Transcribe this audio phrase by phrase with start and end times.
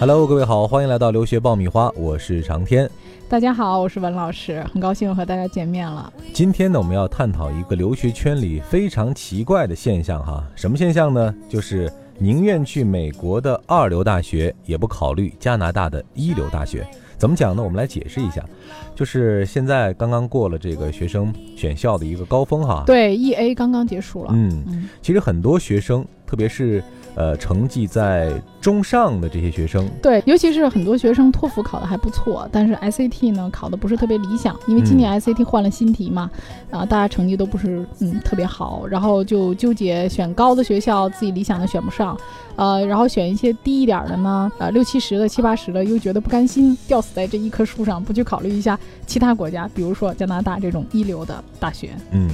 [0.00, 2.90] Hello，各位好，欢迎来到留学爆米花，我是长天。
[3.28, 6.10] 大家好，我是文老师，很高兴和大家见面了。
[6.32, 11.34] 今天呢，我们要探讨一个留学圈里非常奇怪的现象哈，什么现象呢？
[11.50, 16.82] 就是宁愿去美国的二流大学，也不考虑加拿大的一流大学。
[17.18, 17.62] 怎么讲呢？
[17.62, 18.42] 我们来解释一下，
[18.94, 22.84] 就是现在刚刚过了这个学生选校的一个高峰哈。
[22.86, 24.30] 对，E A 刚刚结束了。
[24.32, 26.82] 嗯，其实很多学生，特别是。
[27.14, 36.30] 呃，成绩在中上的这些学生，对，尤其是很多学生托福考的还不错，但是 SAT 呢考的不是特别理想，因为今年 SAT 换了新题嘛，
[36.70, 42.16] 啊，大家成绩都不是嗯特别好，然后就纠结选高的学校，自己理想的选不上，
[42.56, 52.30] 呃，然后选一些低一点的呢，呃，六七十的、七八十的，又觉得不甘心，吊死在这一棵树上，不去考虑一下其他国家，比如说加拿大这种一流的大学，嗯。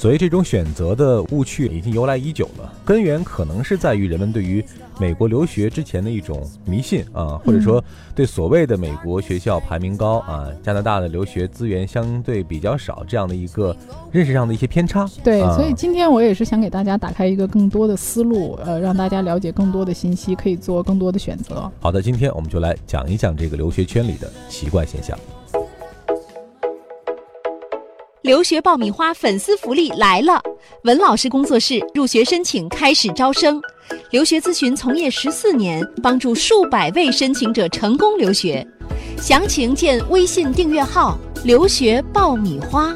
[0.00, 4.64] 所以这种选择的误区已经由来已久了，根源可能是在于人们对于
[4.98, 7.84] 美国留学之前的一种迷信啊，或者说
[8.14, 13.76] 对所谓的美国学校排名高啊，加拿大的留学资源相对比较少这样的一个
[14.10, 15.06] 认识上的一些偏差。
[15.22, 21.70] 对，所以今天我也是想给大家打开一个更多的思路，呃，让大家了解更多的信息，可以做更多的选择。
[21.78, 25.18] 好的，今天我们就来讲一讲这个留学圈里的奇怪现象。
[28.22, 30.42] 留学爆米花粉丝福利来了！
[30.84, 33.60] 文老师工作室入学申请开始招生，
[34.10, 38.66] 留学咨询从业十四年，帮助数百位申请者成功留学。
[39.16, 42.94] 详情见微信订阅号“留学爆米花”。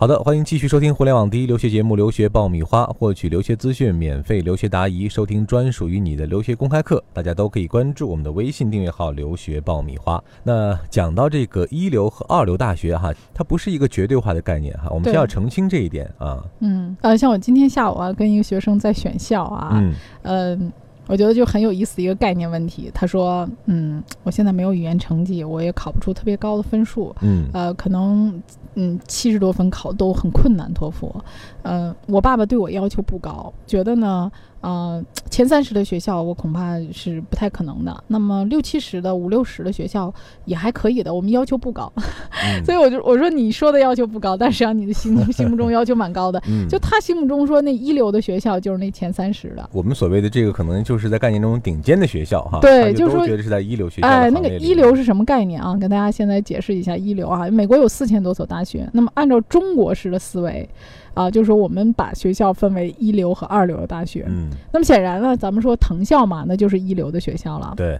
[0.00, 10.18] 好的，欢迎继续收听互联网第一留学节目《留学爆米花》，获取留学资讯、免费留学答疑、收听专属于你的留学公开课，大家都可以关注我们的微信订阅号“留学爆米花”。
[10.42, 16.42] 那讲到这个一流和二流大学哈，它不是一个绝对化的概念哈，我们先要澄清这一点啊。
[16.60, 19.84] 嗯，呃，像我今天下午啊，跟一个学生在选校啊，
[20.22, 20.72] 嗯。
[21.06, 22.90] 我觉得就很有意思的一个概念问题。
[22.94, 27.14] 他说：“嗯，我现在没有语言成绩，我也考不出特别高的分数。
[27.20, 28.40] 嗯，呃，可能
[28.74, 31.14] 嗯七十多分考都很困难，托福。
[31.62, 34.30] 嗯，我爸爸对我要求不高，觉得呢。”
[34.60, 38.04] 呃，前三十的学校我恐怕是不太可能的。
[38.08, 40.12] 那么六七十的、五六十的学校
[40.44, 41.12] 也还可以的。
[41.12, 41.90] 我们要求不高，
[42.64, 46.42] 所以我就我说你说的要求不高，但实际上你的心心目中要求蛮高的。
[46.68, 49.68] 就他心目中说那一流的学校就是那前三十的。
[49.72, 52.58] 我们所谓的这个可能就是在概念中顶尖的学校哈。
[52.60, 54.08] 对，就是说觉得是在一流学校。
[54.08, 55.74] 哎，那个一流是什么概念啊？
[55.76, 57.50] 跟大家现在解释一下一流啊。
[57.50, 60.68] 美国有四千多所大学，那么按照中国式的思维。
[61.14, 64.26] 啊，就是说我们把学校分为一流和二流的大学。
[64.28, 67.74] 嗯，那么显然呢，咱们说藤校嘛，那就是一流的学校了。
[67.76, 67.98] 对。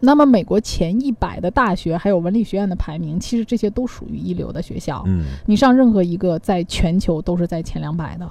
[0.00, 5.02] 那么美国前一百的大学还有文理学院的排名，其实这些都属于一流的学校。
[5.06, 8.30] 嗯，你上任何一个，在全球都是在前两百的。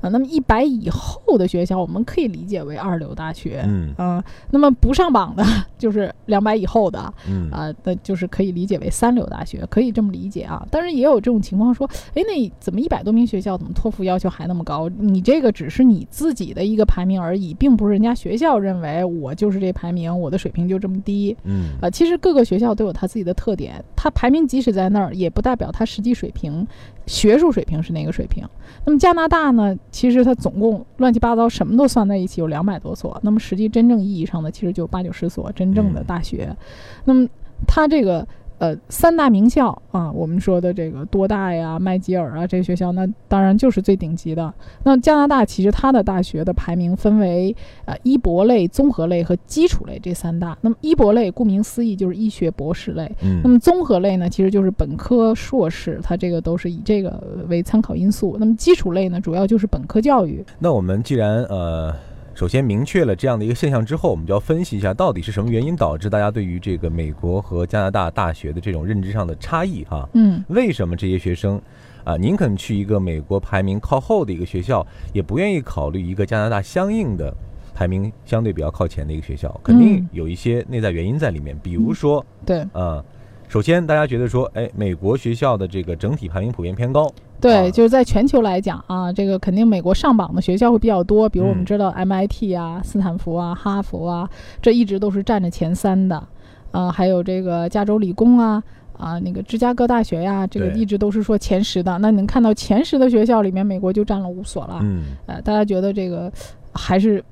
[0.00, 3.64] 啊，那么一百以后的学校，我们可以理解为二流大学。
[3.66, 5.44] 嗯啊，那么不上榜的，
[5.78, 7.12] 就是两百以后的。
[7.28, 10.66] 嗯啊，那就是可以理解为三流大学，可以这么理解啊。
[10.70, 14.88] 当然也有这种情况，说，哎，那怎么一百多名学校，怎么托福要求还那么高？
[14.98, 21.36] 你这个只是你自己的一个排名而已，并不是人家学校认为我就是这排名，我的水平就这么低。
[21.44, 26.66] 嗯啊，其实各个学校都有它自己的特点，它排名即使在那儿，也不代表它实际水平。
[27.06, 28.44] 学术水平是哪个水平？
[28.84, 29.76] 那么加拿大呢？
[29.90, 36.56] 其实它总共乱七八糟什么都算在一起有两百多所，那么实际真正意义上的其实就八九十所真正的大学。
[37.04, 37.26] 那么
[37.66, 38.26] 它这个。
[38.58, 44.52] 呃，三大名校啊，我们说的这个多大呀、麦吉尔啊，这些学校，那当然就是最顶级的。
[44.84, 50.56] 那加拿大其实它的大学的排名分为呃医博类、综合类和基础类这三大。
[50.62, 58.36] 那么医博类顾名思义就是医学博士类，嗯，那么综合类呢，其实就是本科、硕士，它这个都是以这个为参考因素。
[58.40, 60.44] 那么基础类呢，主要就是本科教育。
[60.58, 61.94] 那我们既然呃。
[62.36, 70.06] 首先明确了这样的一个现象之后，我们就要分析一下到底是什么原因导致大家对于这个美国和加拿大大学的这种认知上的差异哈？
[70.12, 71.58] 嗯，为什么这些学生
[72.04, 77.34] 啊宁肯去一个美国排名靠后的一个学校，也不愿意考虑一个加拿大相应的
[77.74, 79.58] 排名相对比较靠前的一个学校？
[79.64, 83.02] 肯定有一些内在原因在里面，比如说，对，啊，
[83.48, 87.10] 首先大家觉得说，哎，美国学校的这个整体排名普遍偏高。
[87.40, 94.28] 对，就是在全球来讲啊，这个肯定美国上榜的学校会比较多，比如我们知道 MIT 啊、斯坦福啊、哈佛啊，
[94.60, 96.22] 这一直都是占着前三的，
[96.70, 98.62] 啊，还有这个加州理工啊，
[98.98, 101.98] 啊，那个芝加哥大学呀，这个一直都是说前十的。
[101.98, 104.80] 那能看到前十的学校里面，美国就占了五所了。
[104.82, 106.32] 嗯，呃，大家觉得这个
[106.72, 107.22] 还是。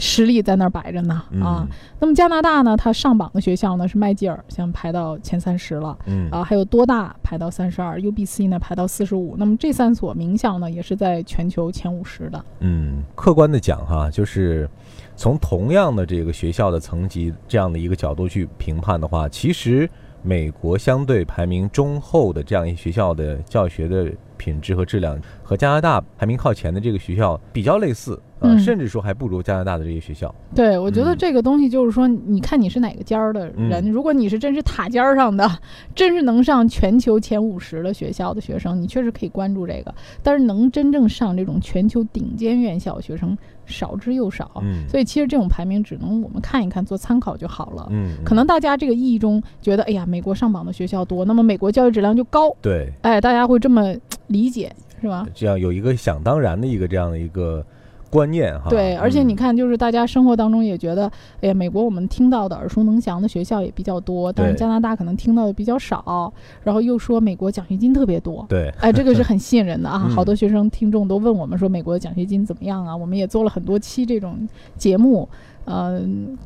[0.00, 1.68] 实力在那儿摆着呢啊。
[1.98, 9.36] 那么加拿大呢，它上榜的学校呢是麦吉尔，像排到前三十了，嗯啊，还有多大排到三十二，UBC 呢排到四十五。
[9.38, 12.44] 那么这三所名校呢，也是在全球前五十的。
[12.60, 14.68] 嗯，客观的讲哈，就是
[15.14, 19.88] 从同样的这个学校的层级这样的一个角度去评判的话，其实
[20.22, 28.20] 美国相对排名中后的这样一学校的教学的品质和质量，和加拿大排名靠前的这个学校比较类似。
[28.42, 30.34] 嗯，甚至说还不如加拿大的这些学校。
[30.54, 33.90] 对，我觉得这个东西就是说，你看你是哪个尖儿的人。
[33.90, 35.46] 如果你是真是塔尖儿上的，
[35.94, 39.94] 真是能上全球前五十的学校的学生，你确实可以关注这个。
[40.22, 43.36] 但是能真正上这种全球顶尖院校学生
[43.70, 44.50] 少之又少。
[44.62, 47.86] 嗯，所以其实这种排名只能我们看一看，做参考就好了。
[47.90, 52.54] 嗯，可能大家这个意义中觉得，哎呀，美国上榜的学校多，那么美国教育质量就高。
[52.60, 53.94] 对，哎，大家会这么
[54.26, 54.70] 理解，
[55.00, 55.26] 是吧？
[55.34, 57.64] 这样有一个想当然的一个这样的一个。
[58.10, 61.10] 观念哈，对，而且你看，就是大家生活当中也觉得，
[61.40, 66.32] 哎呀，美国我们听到的耳熟能详的学校也比较多，但是加拿大可能听到的比较少。
[66.64, 69.98] 然后又说美国奖学金特别多，对，哎，这个是很吸引人的啊。
[70.14, 72.96] 好多学生听众都问我们说，美国的奖学金怎么样啊？
[72.96, 75.28] 我们也做了很多期这种节目，
[75.66, 76.36] 嗯。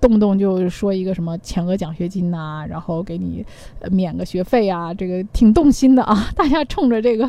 [0.00, 3.44] 动不动就说一个什么全额奖学金呐，然后给你
[3.90, 6.30] 免个学费啊，这个挺动心的啊。
[6.36, 7.28] 大家冲着这个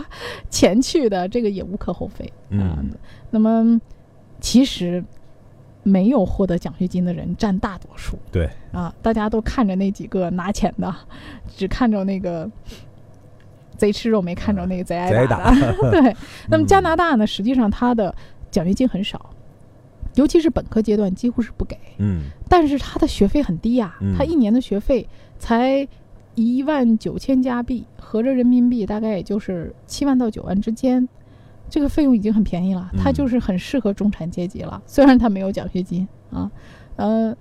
[0.49, 2.77] 钱去的，这个也无可厚非啊。
[3.31, 3.79] 那么
[4.39, 5.03] 其实
[5.81, 8.17] 没有获得奖学金的人占大多数。
[8.31, 10.95] 对啊，大家都看着那几个拿钱的，
[11.55, 12.49] 只看着那个
[13.75, 15.73] 贼吃肉，没看着那个贼挨打的。
[15.91, 16.15] 对。
[16.49, 18.13] 那么加拿大呢，实际上它的
[18.51, 19.19] 奖学金很少。
[20.15, 25.07] 尤其是本科阶段几乎是不给，嗯，但是他的学费很低呀，他一年的学费
[25.39, 25.87] 才
[26.35, 31.07] 一万九千加币，合着人民币大概也就是七万到九万之间，
[31.69, 34.81] 这个费用已经很便宜了，他就是很适合中产阶级了。
[34.85, 36.51] 虽然他没有奖学金啊，
[36.95, 37.35] 呃，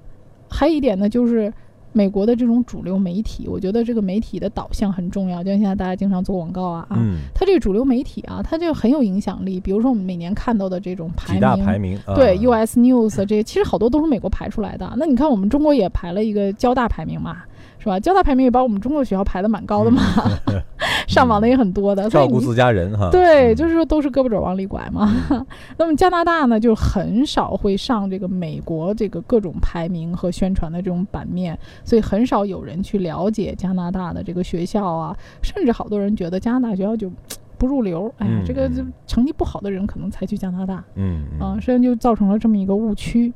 [0.49, 1.53] 还有一点呢就是。
[1.93, 5.43] 美国的这种主流媒体，我觉得这个媒体的导向很重要。
[5.43, 6.97] 就像现在大家经常做广告啊，啊，
[7.35, 9.61] 它这个主流媒体啊，它就很有影响力。
[9.61, 14.93] 比如说我们每年看到的这种排名，排名，对，US News 这些，其实好多都是美国排出来的。
[14.97, 17.39] 那你看我们中国也排了一个交大排名嘛。
[17.79, 17.99] 是吧？
[17.99, 20.01] 交大排名也把我们中国学校排的蛮高的嘛，
[21.13, 22.09] 上榜的也很多的。
[22.09, 23.11] 照顾自家人哈。
[23.11, 25.15] 对，就是说都是胳膊肘往里拐嘛。
[25.77, 37.11] 那么加拿大呢，就很少会上这个美国这个各种排名和宣传的这种版面，所以很少有人去了解加拿大的这个学校啊，甚至好多人觉得加拿大学校就
[37.59, 38.13] 不入流。
[38.19, 40.83] 哎呀，这个就成绩不好的人可能才去加拿大。
[40.95, 41.25] 嗯。
[41.39, 43.33] 啊，实际上就造成了这么一个误区。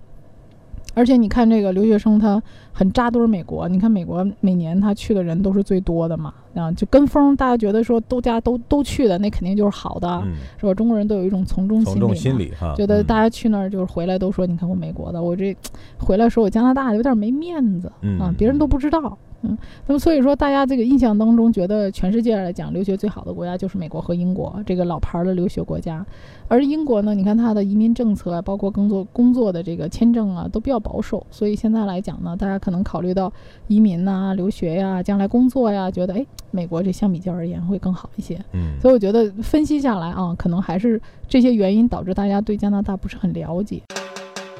[0.97, 3.69] 而且你看，这个留学生他很扎堆儿美国。
[3.69, 10.25] 你看美国每年他去的人都是最多的嘛，啊，就跟风，大家觉得说都家都都去的，那肯定就是好的，
[10.59, 10.73] 是吧？
[10.73, 15.55] 中国人都有一种从众心理，心理哈，觉得大家去那儿就是回来都说，你看我美国的，我这
[15.99, 19.19] 回来说我加拿大有点没面子啊，别人都不知道。
[19.43, 19.57] 嗯，
[19.87, 26.05] 那么所以说，大家这个印象当中，觉得全世界来讲，留学最好的国家就是美国和英国这个老牌的留学国家。
[26.49, 31.25] 而英国呢，你看它的移民政策啊，包括工作工作的这个签证啊，都比较保守。
[31.31, 33.33] 所以现在来讲呢，大家可能考虑到
[33.69, 38.43] 移民呐、留学呀、将来工作呀，觉得哎，美国这相比较而言会更好一些。
[38.53, 43.83] 嗯，所以我觉得分析下来啊，可能还是这些原因导致大家对加拿大不是很了解。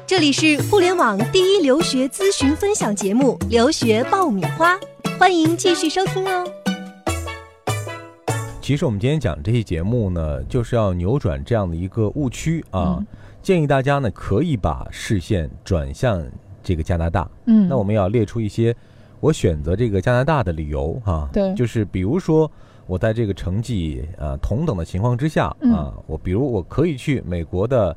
[0.07, 4.73] 这里是互联网第一留学咨询分享节目《留学爆米花》，
[5.19, 6.49] 欢迎继续收听哦。
[8.61, 13.05] 其实我们今天讲这期节目呢，就是要扭转这样的一个误区啊，
[13.43, 16.25] 建议大家呢可以把视线转向
[16.63, 17.29] 这个加拿大。
[17.47, 18.73] 嗯，那我们要列出一些
[19.19, 21.27] 我选择这个加拿大的理由啊。
[21.33, 22.49] 对，就是比如说
[22.85, 27.93] 我在这个成绩啊同等的情况之下啊，我比如我可以去美国的。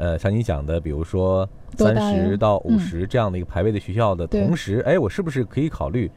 [0.00, 6.10] 呃，像你讲的，比如说三十到五十这样的一个排位的学校的同时，哎，我是不是可以考虑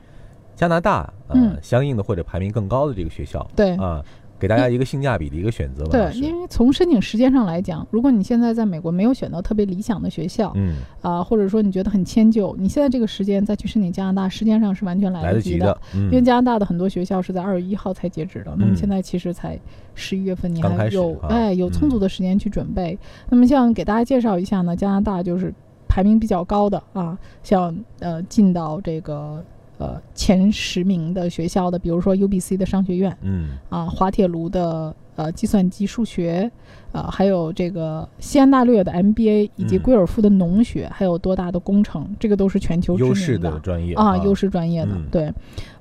[0.56, 3.46] 加拿大呃相应的或者排名更高的这个学校？
[3.56, 4.02] 对啊。
[4.44, 5.92] 给大家一个性价比的一个选择吧。
[5.92, 15.80] 对，因为从申请时间上来讲，如果你现在在美国没有选到特别理想的学校，嗯啊，或者说你觉得很迁就，你现在这个时间再去申请加拿大，时间上是完全来得及的。
[15.94, 19.58] 因为加拿大的很多学校是在二月一号才截止的，那么现在其实才
[19.96, 23.00] 十一月份，你还有哎有充足的时间去准备。
[23.30, 25.54] 那么像给大家介绍一下呢，加拿大就是
[25.88, 29.42] 排名比较高的啊，像呃进到这个。
[29.77, 36.51] 呃，前十名的学校的，比如说 UBC 的商学院，嗯，啊，滑铁卢的呃计算机、数学。
[36.93, 44.91] 呃，还有这个西安大略的 MBA，以及贵尔夫的农学，还有多大的工程，这个都是全球优势的专业啊，优势专业的。
[45.10, 45.34] 对，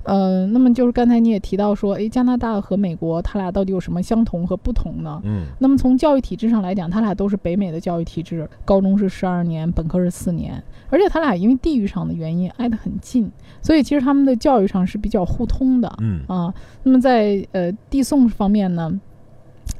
[0.05, 5.21] 呃，那么就是刚才你也提到说，诶，加拿大和美国，它俩到底有什么相同和不同呢？
[5.23, 15.95] 嗯，那么从教育体制上来讲，它俩都是北美的教育体制，高中是十二年，本科是四年，而且它俩因为地域上的原因挨得很近，所以其实他们的教育上是比较互通的。
[16.01, 18.99] 嗯啊，那么在呃递送方面呢，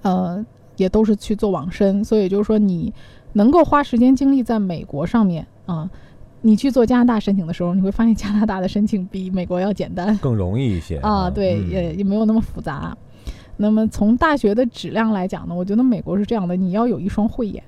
[0.04, 0.46] 呃。
[0.76, 2.92] 也都是去做网申，所以就是说你
[3.34, 5.88] 能够花时间精力在美国上面啊，
[6.42, 11.30] 你去做加拿大申请的时候，你会发现加拿大的申请比美国要简单，更容易一些啊。
[11.30, 12.98] 对，也也没有那么复杂。
[13.56, 17.64] 那么从大学的质量来讲呢，我觉得美国是这样的，你要有一双慧眼，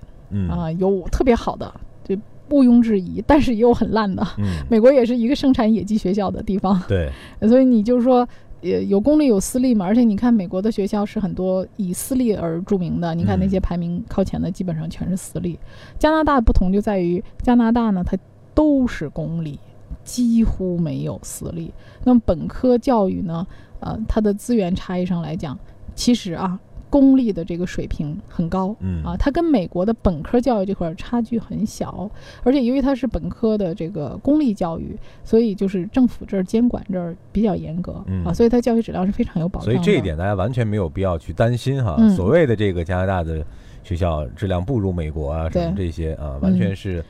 [0.49, 1.71] 啊，有特别好的，
[2.03, 2.17] 就
[2.49, 4.25] 毋庸置疑，但是也有很烂的。
[4.67, 7.11] 美国也是一个生产野鸡学校的地方，对，
[7.47, 8.27] 所以你就是说。
[8.65, 15.59] 也有公立有私立嘛，而且你看美国的学校是很多以私立而著名的，你看那些排名靠前的基本上全是私立。
[15.99, 18.17] 加拿大不同就在于加拿大呢，它
[18.55, 19.59] 都是公立，
[20.03, 21.71] 几乎没有私立。
[22.03, 23.45] 那么本科教育呢，
[23.79, 25.57] 呃，它的资源差异上来讲，
[25.93, 26.59] 其实啊。
[26.95, 32.09] 公立的这个水平很高，嗯啊，它跟美国的本科教育这块差距很小，
[32.41, 39.65] 而且由于它是本科的这个公立教育，所以就是政府这儿监管这儿比较严格，啊，所以它教育质量是非常有保障。
[39.65, 41.97] 所以这一点大家完全没有必要去担心哈。
[42.15, 43.45] 所谓的这个加拿大的
[43.83, 47.03] 学校质量不如美国啊什么这些啊，完全是。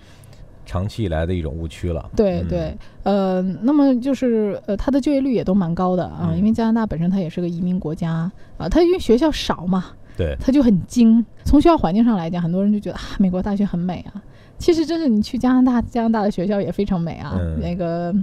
[0.65, 2.09] 长期以来的一种误区了。
[2.15, 9.85] 对对，呃，那么就是呃，它的就业率也都蛮高的啊，因为加拿大本身它也是个移民国家啊，它因为学校少嘛，
[10.17, 11.23] 对，它就很精。
[11.43, 14.21] 从学校环境上来讲，很多人就觉得啊，美国大学很美啊。
[14.57, 18.15] 其实真是你去加拿大，加拿大的学校也非常美啊，那个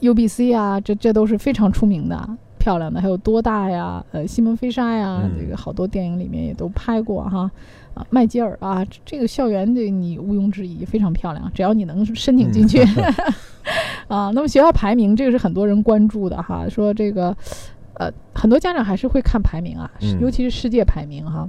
[0.00, 2.28] U B C 啊，这这都是非常出名的。
[2.64, 4.02] 漂亮的还有多大呀？
[4.10, 7.50] 呃，西门菲沙呀，这个好多电影里面也都拍过哈。
[7.92, 12.82] 啊，麦吉尔啊，这个校园对你毋庸置疑非常漂亮，只要你能申请进去。
[14.08, 17.36] 啊，那么学校排名这个是很多人关注的哈，说这个，
[17.98, 21.46] 呃，很多家长还是会看排名啊，尤其是世界排名哈。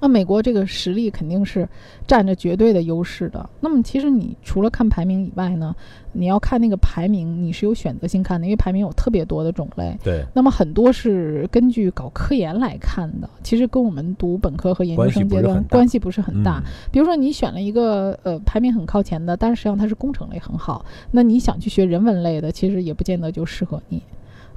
[0.00, 1.68] 那美国这个实力肯定是
[2.06, 3.48] 占着绝对的优势的。
[3.60, 5.74] 那么其实你除了看排名以外呢，
[6.12, 9.96] 你要看那个排名，你是有选择性看的，因为排名有特别多的种类。
[10.02, 10.24] 对。
[10.34, 16.62] 那么很多是根据搞科研来看的，其实跟我们读本科和研究生阶段关系不是很大。
[16.90, 24.02] 比如说你选了一个呃排名很靠前的，但是实际上它是工程类很好，那你想去学人文类的，其实也不见得就适合你。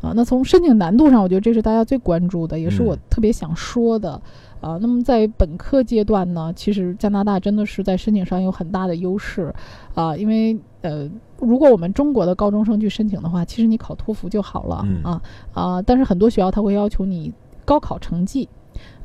[0.04, 4.22] 啊，那从申请难度上，我觉得这是大家最关注的，也是我特别想说的。
[4.60, 9.54] 啊，那么在本科阶段呢，其实加拿大真的是在申请上有很大的优势，
[9.94, 15.22] 啊，因为呃，如果我们中国的高中生去申请的话，其实你考托福就好了啊
[15.54, 17.34] 啊，但是很多学校他会要求你
[17.66, 18.48] 高考成绩，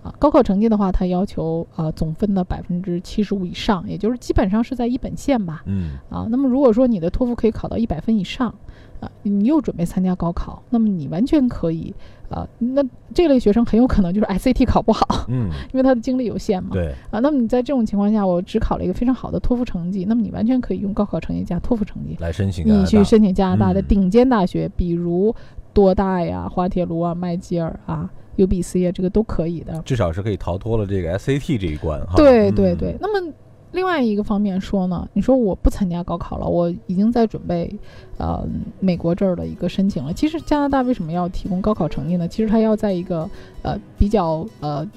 [0.02, 8.54] 啊，高考成绩的话，它要求啊总分的百分之七十五以上，也就是基本上是在一本线吧，嗯，啊，那么如果说你的托福可以考到一百分以上。
[9.00, 11.94] 啊，你又准备参加高考，那么你完全可以，
[12.28, 12.82] 啊，那
[13.14, 25.32] 这类学生很有可能就是 SAT 考不好，嗯，因为他的精力有限嘛，对，啊，那么你在这种情况下，我只考了一个非常好的托福成绩，那么你完全可以用高考成绩加托福成绩来申请，你去申请加拿大的顶尖大学，比如
[25.72, 33.32] 多大呀、滑铁卢啊、麦吉尔啊、UBC 啊，这个都可以的，至少是可以逃脱了这个 SAT 这一关，哈，对对对，那么。
[33.72, 37.70] 另外一个方面说呢，你说我不参加高考了，我已经在准备，
[38.16, 38.42] 呃，
[38.80, 40.10] 美国这儿的一个申请了。
[40.10, 42.26] 其实加拿大为什么要提供高考成绩呢？
[42.26, 43.28] 其实它要在一个
[43.60, 44.88] 呃比较呃。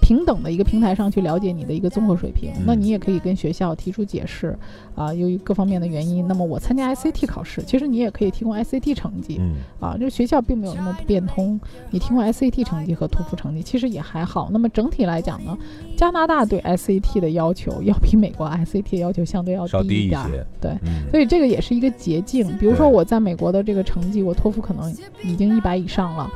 [0.00, 4.56] 平等的一个平台上去了解你的一个综合水平，那你也可以跟学校提出解释，
[4.94, 9.40] 啊，由于各方面的原因，那么我参加 SAT 考试，其实你也可以提供 SAT 成绩，
[9.80, 11.60] 啊，这学校并没有那么不变通，
[11.90, 14.48] 你提供 SAT 成绩和托福成绩其实也还好。
[14.50, 15.56] 那么整体来讲呢，
[15.96, 20.72] 加拿大对 SAT 的要求要比美国 SAT 要求相对要低一点，对，
[21.10, 22.46] 所以这个也是一个捷径。
[22.58, 26.30] 比如说我在美国的这个成绩，我托福可能已经一百以上了。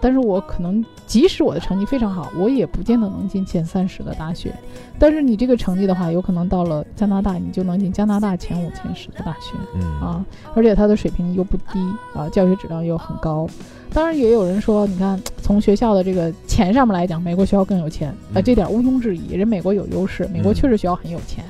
[0.00, 4.54] 但是我可能即使我的成绩非常好，我也不见得能进前三十的大学。
[4.98, 9.56] 但是你这个成绩的话，有可能到了加拿大，你就能进加拿大前五、前十的大学。
[9.74, 11.78] 嗯啊，而且它的水平又不低
[12.14, 13.48] 啊，教学质量又很高。
[13.92, 19.34] 当然也有人说，你看从学校的这个钱上面来讲，美国学校更有钱啊，这点毋庸置疑。
[19.34, 21.44] 人美国有优势，美国确实学校很有钱，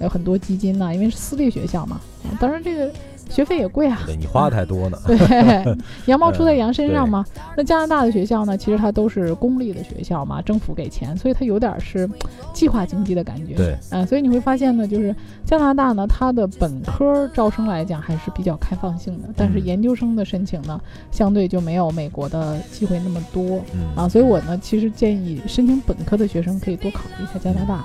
[0.00, 2.00] 有很多基金呐，因为是私立学校嘛。
[2.40, 2.90] 当然这个。
[3.28, 4.00] 学费也贵啊！
[4.06, 4.98] 对你花的太多呢。
[5.06, 7.24] 对，羊毛出在羊身上嘛。
[7.56, 8.56] 那加拿大的学校呢？
[8.56, 12.08] 其实它都是公立的学校嘛，政府给钱，所以它有点是
[12.52, 13.54] 计划经济的感觉。
[13.54, 20.80] 对，啊，所以你会发现呢，就是加拿大呢，它的本科招生来讲还是比较开放性的，但是研究生的申请呢，
[21.10, 23.60] 相对就没有美国的机会那么多。
[23.74, 27.84] 嗯啊，所以我呢，其实建议申请本科的学生可以多考虑一下加拿大。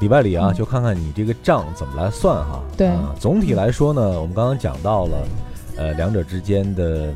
[0.00, 2.62] 里外里啊，就看看你这个账怎么来算哈。
[2.76, 5.16] 对，总体来说呢，我们刚刚讲到了，
[5.76, 7.12] 呃，两者之间的。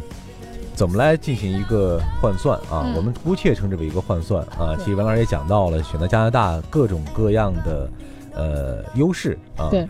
[0.73, 2.91] 怎么来进行一个换算啊？
[2.97, 4.75] 我们姑且称之为一个换算啊。
[4.79, 7.91] 其实文老师也讲到了，选择加拿大各种各样的
[8.35, 9.69] 呃优势啊。
[9.71, 9.87] 对。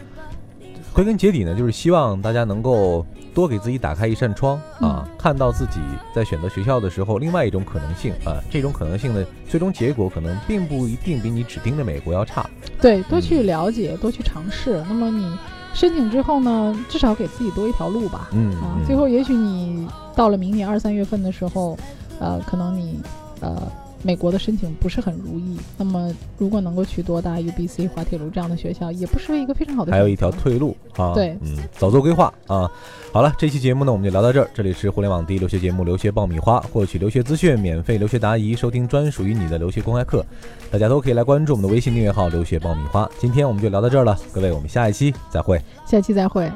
[1.00, 5.80] 归根结底呢，就是希望大家能够多给自己打开一扇窗啊，看到自己
[6.14, 8.36] 在选择学校的时候另外一种可能性啊。
[8.50, 12.44] 这种可能性的最终结果可能并不一定比你只盯着美国要差。
[12.82, 14.84] 对，多去了解，多去尝试。
[14.86, 15.34] 那么你
[15.72, 18.28] 申请之后呢，至少给自己多一条路吧。
[18.32, 18.52] 嗯。
[18.56, 19.88] 啊，最后也许你。
[20.14, 21.78] 到了明年二三月份的时候，
[22.18, 23.00] 呃，可能你，
[23.40, 23.56] 呃，
[24.02, 25.56] 美国的申请不是很如意。
[25.76, 29.92] 那么，如果能够去多大 UBC、滑铁卢这样的学校，也不失为一个非常好的。
[29.92, 31.12] 还有一条退路啊！
[31.14, 32.70] 对，嗯，早做规划啊！
[33.12, 34.48] 好了，这期节目呢，我们就聊到这儿。
[34.54, 40.24] 这里是互联网第一留学节目《留学爆米花》，获取留学资讯、免费留学答疑、收听专属于你的留学公开课，
[40.70, 43.08] 大家都可以来关注我们的微信订阅号“留学爆米花”。
[43.18, 45.60] 今天我们就聊到这儿了，各位，我们下一期再会。
[45.84, 46.50] 下期再会。